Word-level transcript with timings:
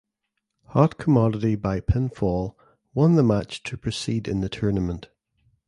Hot 0.69 0.97
Commodity 0.97 1.53
by 1.53 1.79
pinfall 1.79 2.55
won 2.95 3.13
the 3.13 3.21
match 3.21 3.61
to 3.61 3.77
proceed 3.77 4.27
in 4.27 4.41
the 4.41 4.49
tournament. 4.49 5.09